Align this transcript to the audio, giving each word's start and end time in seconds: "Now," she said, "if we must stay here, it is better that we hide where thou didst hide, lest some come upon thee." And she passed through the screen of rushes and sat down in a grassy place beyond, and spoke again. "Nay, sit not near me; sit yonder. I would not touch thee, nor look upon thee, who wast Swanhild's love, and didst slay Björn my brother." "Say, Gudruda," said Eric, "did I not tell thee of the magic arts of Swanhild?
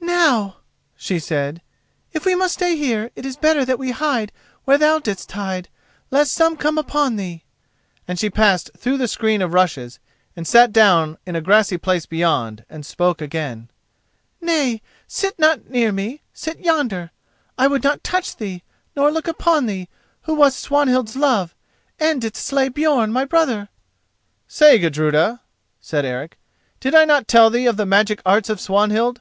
"Now," 0.00 0.56
she 0.96 1.18
said, 1.18 1.60
"if 2.14 2.24
we 2.24 2.34
must 2.34 2.54
stay 2.54 2.76
here, 2.76 3.10
it 3.14 3.26
is 3.26 3.36
better 3.36 3.62
that 3.66 3.78
we 3.78 3.90
hide 3.90 4.32
where 4.64 4.78
thou 4.78 4.98
didst 4.98 5.30
hide, 5.32 5.68
lest 6.10 6.32
some 6.32 6.56
come 6.56 6.78
upon 6.78 7.16
thee." 7.16 7.44
And 8.08 8.18
she 8.18 8.30
passed 8.30 8.70
through 8.74 8.96
the 8.96 9.06
screen 9.06 9.42
of 9.42 9.52
rushes 9.52 9.98
and 10.34 10.46
sat 10.48 10.72
down 10.72 11.18
in 11.26 11.36
a 11.36 11.42
grassy 11.42 11.76
place 11.76 12.06
beyond, 12.06 12.64
and 12.70 12.86
spoke 12.86 13.20
again. 13.20 13.68
"Nay, 14.40 14.80
sit 15.06 15.38
not 15.38 15.68
near 15.68 15.92
me; 15.92 16.22
sit 16.32 16.60
yonder. 16.60 17.10
I 17.58 17.66
would 17.66 17.84
not 17.84 18.02
touch 18.02 18.36
thee, 18.36 18.62
nor 18.96 19.10
look 19.12 19.28
upon 19.28 19.66
thee, 19.66 19.90
who 20.22 20.32
wast 20.32 20.58
Swanhild's 20.58 21.16
love, 21.16 21.54
and 22.00 22.22
didst 22.22 22.46
slay 22.46 22.70
Björn 22.70 23.12
my 23.12 23.26
brother." 23.26 23.68
"Say, 24.48 24.78
Gudruda," 24.78 25.42
said 25.82 26.06
Eric, 26.06 26.38
"did 26.80 26.94
I 26.94 27.04
not 27.04 27.28
tell 27.28 27.50
thee 27.50 27.66
of 27.66 27.76
the 27.76 27.84
magic 27.84 28.22
arts 28.24 28.48
of 28.48 28.58
Swanhild? 28.58 29.20